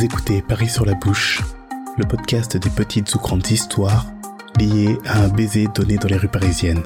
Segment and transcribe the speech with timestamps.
[0.00, 1.42] Vous écoutez Paris sur la bouche,
[1.98, 4.06] le podcast des petites ou grandes histoires
[4.58, 6.82] liées à un baiser donné dans les rues parisiennes.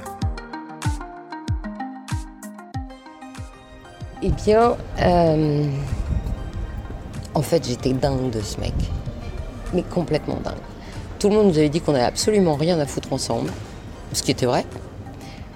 [4.21, 5.64] Eh bien, euh,
[7.35, 8.75] en fait, j'étais dingue de ce mec.
[9.73, 10.55] Mais complètement dingue.
[11.21, 13.53] Tout le monde nous avait dit qu'on n'avait absolument rien à foutre ensemble,
[14.12, 14.67] ce qui était vrai,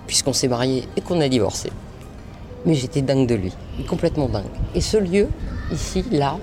[0.07, 1.73] puisqu'on s'est mariés et qu'on a divorcé.
[2.67, 3.53] Mais j'étais dingue de lui,
[3.89, 4.45] complètement dingue.
[4.77, 5.27] Et ce lieu,
[5.73, 6.37] ici, là,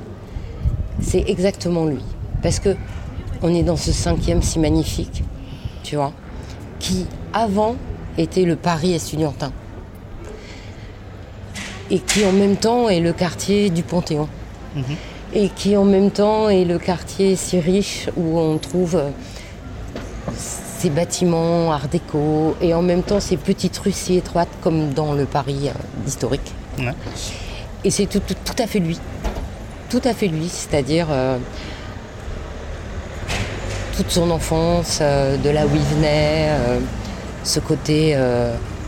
[1.02, 2.00] c'est exactement lui.
[2.41, 2.76] Parce que
[3.41, 5.23] on est dans ce cinquième si magnifique,
[5.84, 6.13] tu vois,
[6.80, 7.76] qui avant
[8.17, 9.52] était le Paris estudiantin.
[11.91, 14.27] Et qui en même temps est le quartier du Panthéon.
[15.34, 19.09] Et qui en même temps est le quartier si riche où on trouve euh,
[20.34, 25.14] ces bâtiments art déco et en même temps ces petites rues si étroites comme dans
[25.14, 26.52] le Paris euh, historique.
[27.84, 28.98] Et c'est tout, tout- tout à fait lui.
[29.89, 31.38] Tout à fait lui, c'est-à-dire euh,
[33.95, 36.80] toute son enfance, euh, de là où il venait, euh,
[37.44, 38.17] ce côté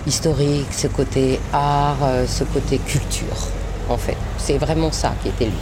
[0.07, 3.49] historique, ce côté art, ce côté culture,
[3.87, 4.17] en fait.
[4.37, 5.53] C'est vraiment ça qui était lui.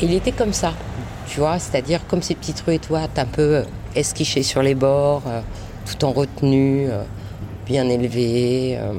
[0.00, 0.72] Il était comme ça,
[1.26, 5.22] tu vois, c'est-à-dire comme ces petites rues étroites, un peu esquichées sur les bords,
[5.84, 6.88] tout en retenue,
[7.66, 8.78] bien élevé.
[8.80, 8.94] euh.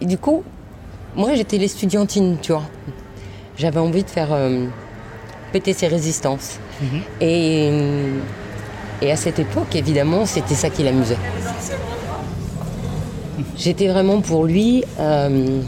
[0.00, 0.44] Et du coup,
[1.16, 2.62] moi, j'étais l'estudiantine, tu vois.
[3.56, 4.66] J'avais envie de faire euh,
[5.52, 6.58] péter ses résistances.
[7.20, 7.70] Et,
[9.00, 11.18] et à cette époque, évidemment, c'était ça qui l'amusait.
[13.56, 15.60] J'étais vraiment pour lui euh,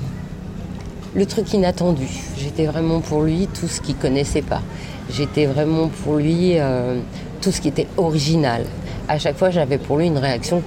[1.14, 2.08] le truc inattendu.
[2.36, 4.62] J'étais vraiment pour lui tout ce qu'il connaissait pas.
[5.10, 6.98] J'étais vraiment pour lui euh,
[7.40, 8.64] tout ce qui était original.
[9.08, 10.62] À chaque fois, j'avais pour lui une réaction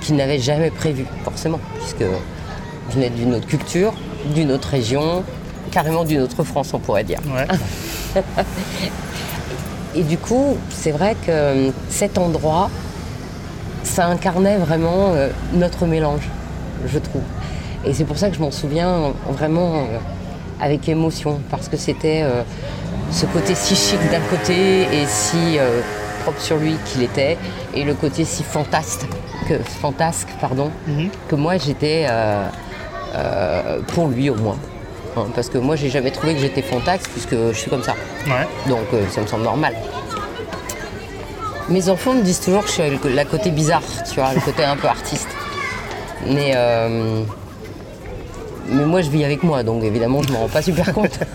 [0.00, 2.04] qu'il n'avait jamais prévue, forcément, puisque
[2.88, 3.92] je venais d'une autre culture,
[4.34, 5.22] d'une autre région,
[5.76, 7.20] carrément d'une autre France, on pourrait dire.
[7.26, 8.22] Ouais.
[9.94, 12.70] Et du coup, c'est vrai que euh, cet endroit,
[13.82, 16.26] ça incarnait vraiment euh, notre mélange,
[16.86, 17.20] je trouve.
[17.84, 19.98] Et c'est pour ça que je m'en souviens vraiment euh,
[20.62, 22.24] avec émotion, parce que c'était
[23.10, 25.58] ce côté si chic d'un côté et si
[26.22, 27.36] propre sur lui qu'il était,
[27.74, 29.06] et le côté si fantasque,
[29.46, 30.70] que, fantasque pardon,
[31.28, 32.48] que moi j'étais euh,
[33.14, 34.56] euh, pour lui au moins.
[35.16, 37.94] Hein, parce que moi j'ai jamais trouvé que j'étais fantasque puisque je suis comme ça.
[38.26, 38.46] Ouais.
[38.68, 39.74] Donc euh, ça me semble normal.
[41.68, 44.40] Mes enfants me disent toujours que je suis le- la côté bizarre, tu vois, le
[44.40, 45.28] côté un peu artiste.
[46.26, 47.22] Mais, euh,
[48.68, 51.18] mais moi je vis avec moi, donc évidemment je m'en rends pas super compte.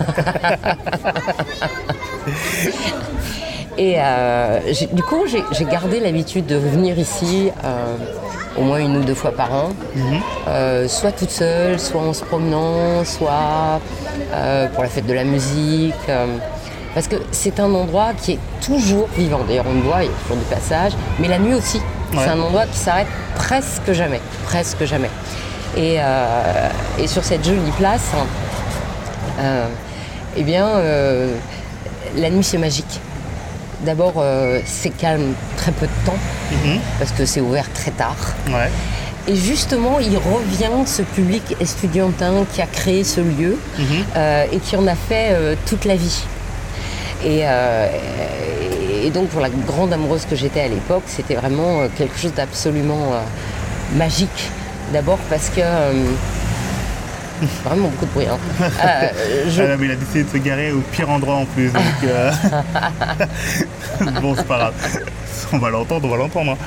[3.78, 4.60] Et euh,
[4.92, 7.96] du coup j'ai j'ai gardé l'habitude de venir ici euh,
[8.58, 9.68] au moins une ou deux fois par an,
[10.48, 13.80] Euh, soit toute seule, soit en se promenant, soit
[14.34, 15.94] euh, pour la fête de la musique.
[16.08, 16.26] euh,
[16.94, 19.40] parce que c'est un endroit qui est toujours vivant.
[19.48, 21.78] D'ailleurs, on le voit, il y a toujours du passage, mais la nuit aussi.
[21.78, 22.18] Ouais.
[22.22, 24.20] C'est un endroit qui s'arrête presque jamais.
[24.44, 25.08] Presque jamais.
[25.74, 25.96] Et,
[26.98, 28.10] et sur cette jolie place,
[30.36, 30.68] eh bien,
[32.16, 33.00] la nuit c'est magique.
[33.84, 36.18] D'abord, euh, c'est calme très peu de temps,
[36.98, 38.16] parce que c'est ouvert très tard.
[38.48, 38.70] Ouais.
[39.28, 43.56] Et justement, il revient ce public estudiantin qui a créé ce lieu
[44.16, 46.22] euh, et qui en a fait euh, toute la vie.
[47.24, 47.42] Et,
[49.04, 53.12] et donc, pour la grande amoureuse que j'étais à l'époque, c'était vraiment quelque chose d'absolument
[53.96, 54.50] magique.
[54.92, 55.60] D'abord parce que.
[57.64, 58.26] vraiment beaucoup de bruit.
[58.26, 58.38] hein.
[58.84, 59.08] Euh,
[59.48, 61.70] je- Ah non, mais il a décidé de se garer au pire endroit en plus.
[61.72, 62.30] Donc, euh,
[64.20, 64.74] bon, c'est pas grave.
[65.52, 66.52] On va l'entendre, on va l'entendre.
[66.52, 66.58] hein.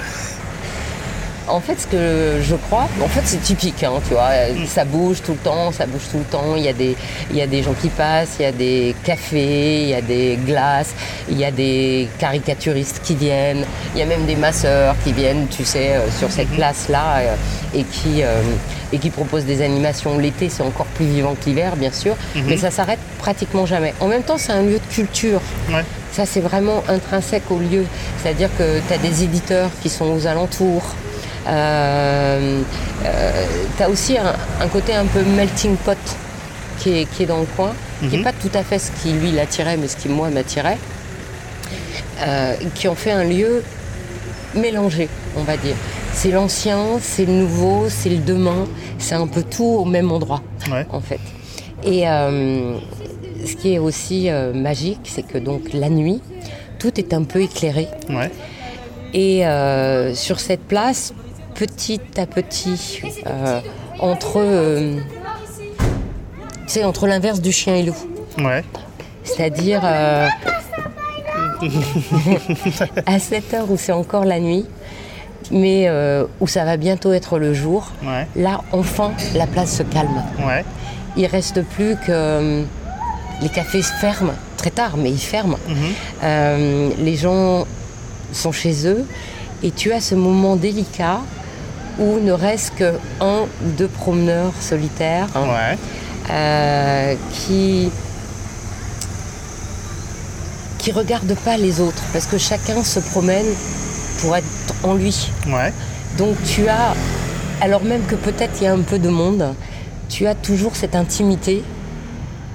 [1.47, 4.29] En fait, ce que je crois, en fait, c'est typique, hein, tu vois.
[4.67, 6.55] Ça bouge tout le temps, ça bouge tout le temps.
[6.57, 6.97] Il y, a des,
[7.29, 10.01] il y a des gens qui passent, il y a des cafés, il y a
[10.01, 10.95] des glaces,
[11.29, 15.45] il y a des caricaturistes qui viennent, il y a même des masseurs qui viennent,
[15.55, 17.35] tu sais, euh, sur cette place-là euh,
[17.75, 18.41] et, qui, euh,
[18.95, 20.17] et qui proposent des animations.
[20.17, 22.15] L'été, c'est encore plus vivant que l'hiver, bien sûr,
[22.47, 23.93] mais ça s'arrête pratiquement jamais.
[23.99, 25.41] En même temps, c'est un lieu de culture.
[25.69, 25.83] Ouais.
[26.13, 27.85] Ça, c'est vraiment intrinsèque au lieu.
[28.21, 30.95] C'est-à-dire que tu as des éditeurs qui sont aux alentours.
[31.47, 32.61] Euh,
[33.77, 35.97] tu as aussi un, un côté un peu melting pot
[36.79, 39.11] qui est, qui est dans le coin, qui n'est pas tout à fait ce qui
[39.11, 40.77] lui l'attirait, mais ce qui moi m'attirait,
[42.21, 43.63] euh, qui ont fait un lieu
[44.55, 45.75] mélangé, on va dire.
[46.15, 48.65] C'est l'ancien, c'est le nouveau, c'est le demain,
[48.97, 50.41] c'est un peu tout au même endroit,
[50.71, 50.85] Ouais.
[50.91, 51.19] en fait.
[51.83, 52.77] Et euh,
[53.45, 56.21] ce qui est aussi euh, magique, c'est que donc la nuit,
[56.79, 57.87] tout est un peu éclairé.
[58.09, 58.31] Ouais.
[59.13, 61.13] Et euh, sur cette place,
[61.53, 63.01] petit à petit,
[63.99, 64.41] entre,
[66.65, 67.95] tu sais, entre l'inverse du chien et loup,
[68.39, 68.63] Ouais.
[69.23, 69.81] C'est-à-dire
[73.05, 74.65] à cette heure où c'est encore la nuit,
[75.51, 78.27] mais euh, où ça va bientôt être le jour, Ouais.
[78.35, 80.23] là, enfin, la place se calme.
[80.45, 80.63] Ouais.
[81.17, 82.63] Il reste plus que euh,
[83.41, 85.57] les cafés ferment très tard, mais ils ferment.
[86.23, 87.65] Euh, les gens
[88.33, 89.05] sont chez eux
[89.63, 91.19] et tu as ce moment délicat
[91.99, 95.77] où ne reste que un ou deux promeneurs solitaires hein, Ouais.
[96.31, 97.89] euh, qui
[100.77, 103.45] qui regardent pas les autres parce que chacun se promène
[104.21, 104.45] pour être
[104.83, 105.31] en lui.
[105.47, 105.73] Ouais.
[106.17, 106.95] Donc tu as,
[107.61, 109.53] alors même que peut-être il y a un peu de monde,
[110.09, 111.63] tu as toujours cette intimité,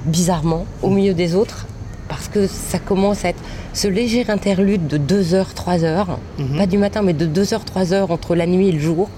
[0.07, 1.67] bizarrement, au milieu des autres,
[2.09, 6.19] parce que ça commence à être ce léger interlude de 2 heures, 3 heures,
[6.57, 9.09] pas du matin, mais de 2 heures, 3 heures entre la nuit et le jour,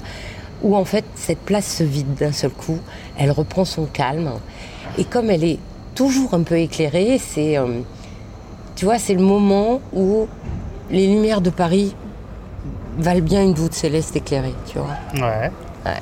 [0.63, 2.79] où en fait cette place se vide d'un seul coup,
[3.19, 4.33] elle reprend son calme,
[4.99, 5.59] et comme elle est
[5.95, 7.81] toujours un peu éclairée, c'est, euh,
[8.77, 10.27] tu vois, c'est le moment où
[10.91, 11.95] les lumières de Paris
[12.99, 15.27] valent bien une voûte céleste éclairée, tu vois.
[15.27, 15.51] Ouais.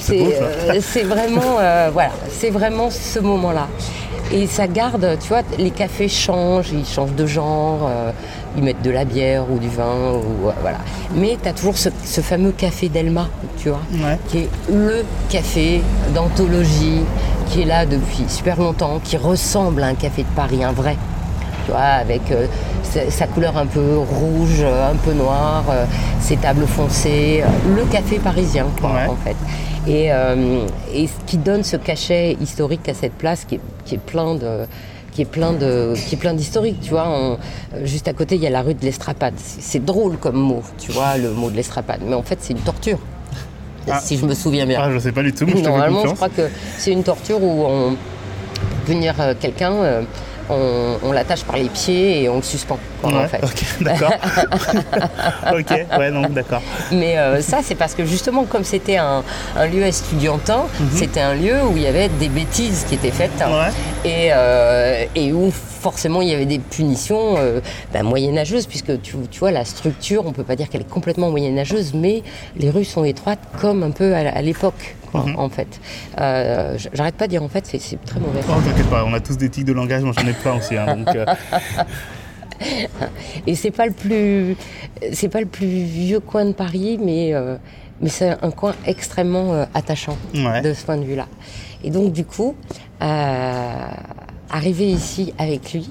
[0.00, 3.66] C'est euh, c'est vraiment, euh, voilà, c'est vraiment ce moment-là.
[4.32, 8.10] Et ça garde, tu vois, les cafés changent, ils changent de genre, euh,
[8.56, 10.78] ils mettent de la bière ou du vin, ou, euh, voilà.
[11.14, 13.28] Mais tu as toujours ce, ce fameux café d'Elma,
[13.58, 14.18] tu vois, Ouais.
[14.28, 15.82] qui est le café
[16.14, 17.02] d'anthologie,
[17.50, 20.96] qui est là depuis super longtemps, qui ressemble à un café de Paris, un vrai.
[21.66, 22.46] Tu vois, avec euh,
[23.10, 25.84] sa, couleur un peu rouge, euh, un peu noire, euh,
[26.20, 27.42] ses tables foncées,
[27.74, 29.06] le café parisien, quoi, Ouais.
[29.08, 29.36] en fait.
[29.88, 30.06] Et,
[30.92, 34.34] et ce qui donne ce cachet historique à cette place qui est, qui est plein
[34.34, 34.64] de
[35.12, 37.38] qui est plein de qui est plein d'historique tu vois On-
[37.84, 40.90] juste à côté il y a la rue de l'Estrapade c'est drôle comme mot tu
[40.90, 42.98] vois le mot de l'Estrapade mais en fait c'est une torture
[43.88, 44.00] Ah.
[44.02, 46.14] si je me souviens bien Ah, je sais pas du tout, mais je Normalement, je
[46.14, 47.96] crois que c'est une torture où on
[48.86, 49.72] punir quelqu'un,
[50.50, 52.78] on, on l'attache par les pieds et on le suspend.
[53.00, 53.42] quoi, en Ouais, fait.
[53.44, 54.12] ok, d'accord.
[55.52, 56.62] ok, ouais, non, d'accord.
[56.92, 59.22] Mais euh, ça, c'est parce que justement, comme c'était un,
[59.56, 60.88] un lieu estudiantin, Mhm.
[60.92, 63.70] c'était un lieu où il y avait des bêtises qui étaient faites Ouais.
[64.04, 65.52] et, euh, et où
[65.86, 67.60] forcément il y avait des punitions euh,
[67.92, 71.30] ben, moyenâgeuses, puisque tu, tu vois, la structure, on peut pas dire qu'elle est complètement
[71.30, 72.24] moyenâgeuse, mais
[72.56, 75.36] les rues sont étroites comme un peu à, à l'époque, Mhm.
[75.38, 75.80] en fait.
[76.20, 78.40] Euh, J'arrête pas de dire en fait, c'est- très mauvais.
[78.48, 80.76] Oh, t'inquiète pas, on a tous des tics de langage, moi j'en ai plein aussi.
[80.76, 81.24] hein, donc, euh,
[83.46, 84.56] Et c'est pas le plus,
[85.12, 87.56] c'est pas le plus vieux coin de Paris, mais euh,
[88.00, 90.62] mais c'est un coin extrêmement attachant Ouais.
[90.62, 91.26] de ce point de vue-là.
[91.84, 92.56] Et donc du coup,
[94.50, 95.90] arriver ici avec lui,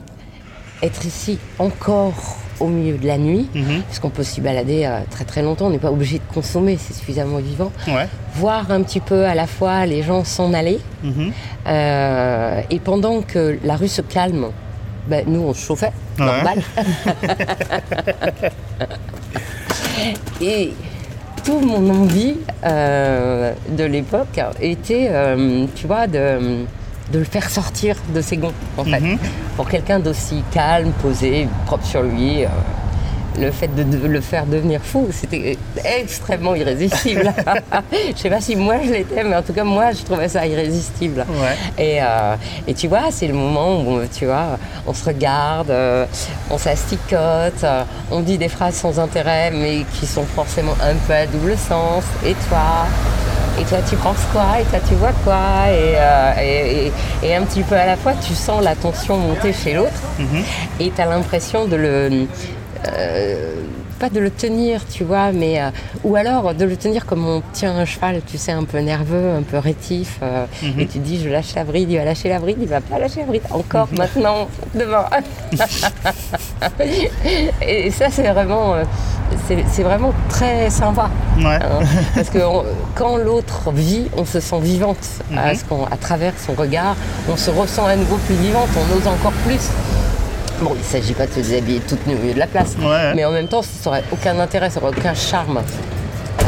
[0.83, 3.81] être ici encore au milieu de la nuit, Mhm.
[3.83, 6.93] puisqu'on peut s'y balader euh, très très longtemps, on n'est pas obligé de consommer, c'est
[6.93, 7.71] suffisamment vivant.
[7.87, 8.07] ouais.
[8.35, 11.31] Voir un petit peu à la fois les gens s'en aller, Mhm.
[11.67, 14.47] euh, et pendant que la rue se calme,
[15.09, 16.25] ben, nous on se chauffait, Ouais.
[16.25, 16.59] normal.
[20.41, 20.71] et
[21.43, 25.11] toute mon envie euh, de l'époque était,
[25.75, 26.65] tu vois, de,
[27.11, 28.99] de le faire sortir de ses gonds, en fait.
[28.99, 29.17] Mhm.
[29.55, 32.43] Pour quelqu'un d'aussi calme, posé, propre sur lui.
[32.43, 32.47] euh,
[33.37, 37.33] le fait de, de le faire devenir fou, c'était extrêmement irrésistible.
[38.15, 40.45] je sais pas si moi je l'étais, mais en tout cas moi je trouvais ça
[40.47, 41.25] irrésistible.
[41.29, 41.83] Ouais.
[41.83, 42.35] Et, euh,
[42.65, 44.57] et tu vois, c'est le moment où tu vois,
[44.87, 46.05] on se regarde, euh,
[46.49, 51.13] on s'asticote, euh, on dit des phrases sans intérêt, mais qui sont forcément un peu
[51.13, 52.05] à double sens.
[52.25, 52.87] Et toi?
[53.59, 55.35] Et toi, tu penses quoi Et toi, tu vois quoi
[55.69, 59.17] et, euh, et, et- et un petit peu à la fois, tu sens la tension
[59.17, 60.43] monter chez l'autre Mhm.
[60.79, 62.27] et tu as l'impression de le.
[62.87, 63.53] euh,
[63.99, 65.61] pas de le tenir, tu vois, mais.
[65.61, 65.69] euh,
[66.03, 69.31] ou alors de le tenir comme on tient un cheval, tu sais, un peu nerveux,
[69.37, 70.19] un peu rétif.
[70.21, 70.79] euh, Mhm.
[70.79, 72.99] Et tu dis, je lâche la bride, il va lâcher la bride, il va pas
[72.99, 73.43] lâcher la bride.
[73.51, 75.05] Encore, maintenant, demain.
[77.61, 78.73] et ça, c'est vraiment.
[78.75, 78.83] euh,
[79.71, 81.09] c'est vraiment très sympa.
[81.37, 81.45] Ouais.
[81.55, 81.79] Hein,
[82.13, 82.63] parce que on-
[82.95, 84.97] quand l'autre vit, on se sent vivante
[85.35, 85.55] à, Mhm.
[85.57, 86.95] ce à travers son regard.
[87.29, 89.69] On se ressent à nouveau plus vivante, on ose encore plus.
[90.61, 92.75] Bon, il ne s'agit pas de se déshabiller toute nue au milieu de la place,
[92.79, 93.13] Ouais.
[93.15, 95.57] mais en même temps, ça n'aurait aucun intérêt, ça n'aurait aucun charme.
[95.59, 96.43] Euh,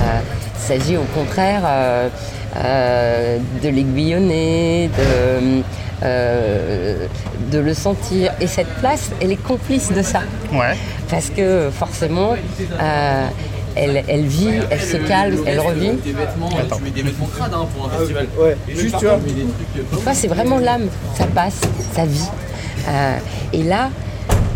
[0.56, 2.10] il s'agit au contraire euh,
[2.58, 5.62] euh, de l'aiguillonner, de,
[6.04, 7.08] euh,
[7.52, 8.34] de le sentir.
[8.40, 10.22] Et cette place, elle est complice de ça.
[10.54, 10.76] Ouais.
[11.10, 12.34] Parce que forcément,
[12.82, 13.28] euh,
[13.76, 15.90] elle, elle vit, elle se calme, elle revit.
[15.90, 16.12] Mets des
[17.04, 18.28] vêtements crades hein, pour un festival.
[18.40, 19.16] Ouais, juste, tu vois.
[19.16, 20.88] contre, met des trucs, Des fois, c'est vraiment l'âme,
[21.18, 21.60] ça passe,
[21.94, 22.28] ça vit.
[22.88, 23.18] Euh,
[23.54, 23.90] et là,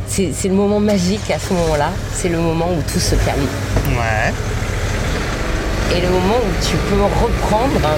[0.07, 3.47] c'est le moment magique à ce moment-là, c'est le moment où tout se calme.
[3.89, 4.33] Ouais.
[5.97, 7.89] Et le moment où tu peux reprendre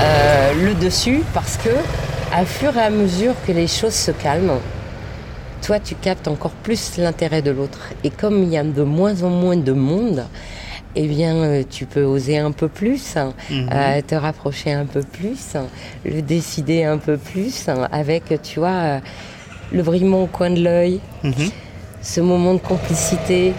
[0.00, 1.70] euh, le dessus parce que,
[2.34, 4.58] à fur et à mesure que les choses se calment,
[5.62, 7.80] toi, tu captes encore plus l'intérêt de l'autre.
[8.04, 10.24] Et comme il y a de moins en moins de monde,
[10.94, 13.68] eh bien, euh, tu peux oser un peu plus, hein, Mhm.
[13.72, 15.54] euh, te rapprocher un peu plus,
[16.04, 18.98] le décider un peu plus, avec, tu vois, euh,
[19.72, 21.50] le brillement au coin de l'œil, Mhm.
[22.02, 23.52] ce moment de complicité,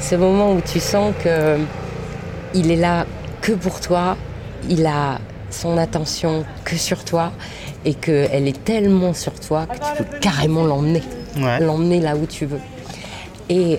[0.00, 1.58] ce moment où tu sens que
[2.54, 3.06] il est là
[3.42, 4.16] que pour toi,
[4.68, 5.18] il a
[5.50, 7.32] son attention que sur toi
[7.84, 11.02] et qu'elle est tellement sur toi que tu peux carrément l'emmener,
[11.36, 11.60] Ouais.
[11.60, 12.60] l'emmener là où tu veux.
[13.48, 13.78] Et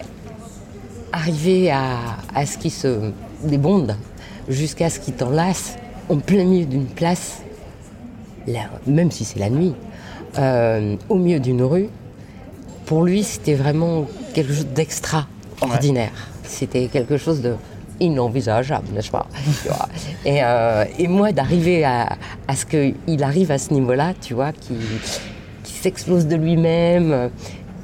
[1.12, 1.98] arriver à,
[2.36, 3.12] à ce qui se
[3.44, 3.96] débonde
[4.48, 5.76] jusqu'à ce qu'il t'enlace
[6.10, 7.42] en plein milieu d'une place,
[8.48, 9.74] là, même si c'est la nuit,
[10.38, 11.90] euh, au milieu d'une rue,
[12.86, 16.12] pour lui, c'était vraiment quelque chose d'extraordinaire.
[16.44, 17.56] C'était quelque chose de
[18.00, 19.28] inenvisageable, n'est-ce pas?
[20.24, 22.16] Et, euh, et moi, d'arriver à,
[22.48, 24.76] à ce qu'il arrive à ce niveau-là, tu vois, qui,
[25.64, 27.30] qui s'explose de lui-même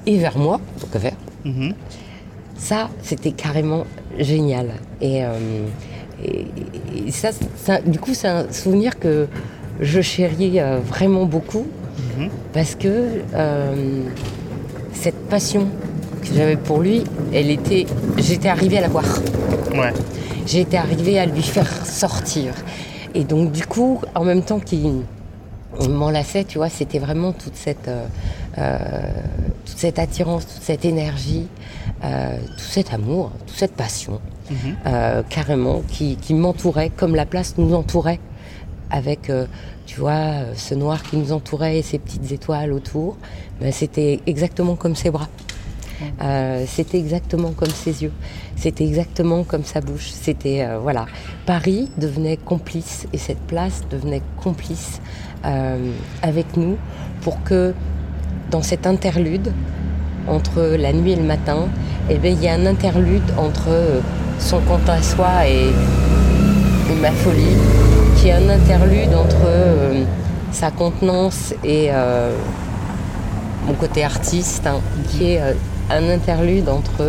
[0.05, 1.13] et vers moi, donc vers,
[1.45, 1.73] Mhm.
[2.55, 3.85] ça, c'était carrément
[4.19, 4.67] génial.
[5.01, 5.33] Et, euh,
[6.23, 6.45] et-
[7.07, 9.27] et ça, ça- du coup, c'est un souvenir que
[9.81, 11.65] je chéris euh, vraiment beaucoup
[12.53, 14.03] Parce que euh,
[14.93, 15.67] cette passion
[16.21, 17.85] que j'avais pour lui, elle était,
[18.17, 19.05] j'étais arrivée à la voir.
[19.73, 19.93] Ouais.
[20.53, 22.53] Été arrivée à lui faire sortir.
[23.15, 25.01] Et donc, du coup, en même temps qu'il
[25.89, 28.05] m'enlaçait, tu vois, c'était vraiment toute cette, euh,
[28.57, 28.77] euh,
[29.65, 31.47] toute cette attirance, toute cette énergie,
[32.03, 34.19] euh, tout cet amour, toute cette passion,
[34.51, 35.23] Mhm.
[35.29, 38.19] carrément, qui, qui m'entourait comme la place nous entourait,
[38.93, 39.45] avec, euh,
[39.85, 43.17] tu vois, euh, ce noir qui nous entourait et ces petites étoiles autour.
[43.59, 45.27] Ben, c'était exactement comme ses bras.
[46.21, 48.11] Euh, c'était exactement comme ses yeux,
[48.55, 50.09] c'était exactement comme sa bouche.
[50.09, 51.05] C'était euh, voilà,
[51.45, 55.01] Paris devenait complice et cette place devenait complice
[55.45, 55.77] euh,
[56.21, 56.77] avec nous
[57.21, 57.73] pour que
[58.51, 59.53] dans cet interlude
[60.27, 61.67] entre la nuit et le matin,
[62.09, 64.01] eh bien, il y a un interlude entre
[64.39, 67.57] son quant à soi et, et ma folie,
[68.23, 70.05] qui est un interlude entre euh,
[70.53, 72.33] sa contenance et euh,
[73.67, 75.51] mon côté artiste, hein, qui est euh,
[75.89, 77.03] un interlude entre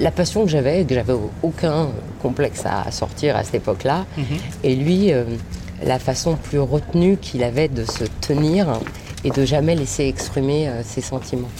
[0.00, 4.24] la passion que j'avais, que j'avais aucun complexe à sortir à cette époque-là, Mhm.
[4.64, 5.12] et lui,
[5.86, 8.80] la façon plus retenue qu'il avait de se tenir
[9.22, 11.50] et de jamais laisser exprimer ses sentiments.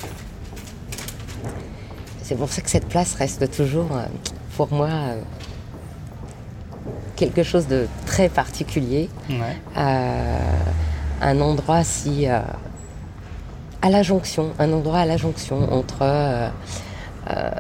[2.24, 3.90] C'est pour ça que cette place reste toujours,
[4.56, 4.88] pour moi,
[7.18, 9.08] quelque chose de très particulier.
[9.28, 9.56] Ouais.
[9.76, 10.38] Euh,
[11.20, 12.40] un endroit si euh,
[13.82, 16.48] à la jonction, un endroit à la jonction entre euh,
[17.30, 17.50] euh,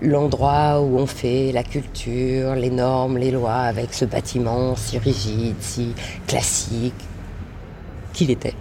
[0.00, 5.56] l'endroit où on fait la culture, les normes, les lois, avec ce bâtiment si rigide,
[5.60, 5.94] si
[6.26, 7.04] classique
[8.12, 8.54] qu'il était,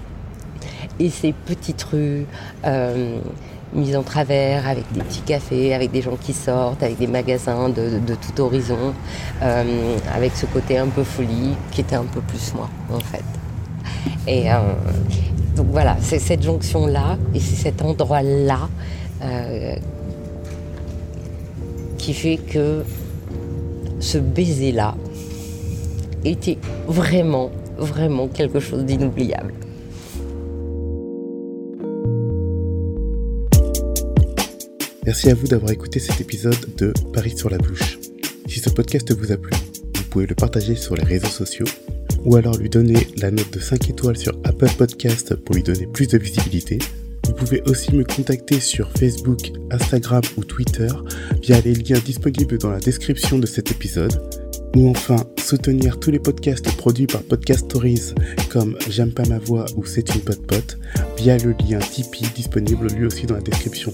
[1.00, 2.26] et ces petites rues.
[3.74, 7.70] Mises en travers avec des petits cafés, avec des gens qui sortent, avec des magasins
[7.70, 8.94] de, de tout horizon,
[9.42, 13.24] euh, avec ce côté un peu folie qui était un peu plus moi en fait.
[14.28, 14.58] Et euh,
[15.56, 18.70] donc voilà, c'est cette jonction-là et c'est cet endroit-là
[19.24, 19.76] euh,
[21.98, 22.84] qui fait que
[24.00, 24.96] ce baiser-là
[26.26, 29.54] était vraiment, vraiment quelque chose d'inoubliable.
[35.12, 38.00] Merci à vous d'avoir écouté cet épisode de Paris sur la bouche.
[38.48, 39.52] Si ce podcast vous a plu,
[39.94, 41.66] vous pouvez le partager sur les réseaux sociaux
[42.24, 45.86] ou alors lui donner la note de 5 étoiles sur Apple Podcast pour lui donner
[45.86, 46.80] plus de visibilité.
[47.26, 50.88] Vous pouvez aussi me contacter sur Facebook, Instagram ou Twitter
[51.42, 54.14] via les liens disponibles dans la description de cet épisode.
[54.78, 58.14] Ou enfin, soutenir tous les podcasts produits par Podcast Stories
[58.50, 60.78] comme J'aime pas ma voix ou C'est une pote pote
[61.18, 63.92] via le lien Tipeee disponible lui aussi dans la description.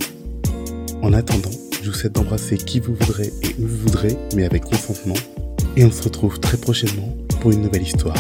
[1.01, 1.51] En attendant,
[1.83, 5.15] je vous souhaite d'embrasser qui vous voudrez et où vous voudrez, mais avec consentement.
[5.75, 8.17] Et on se retrouve très prochainement pour une nouvelle histoire.